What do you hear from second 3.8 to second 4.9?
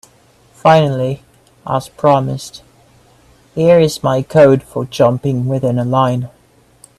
my code for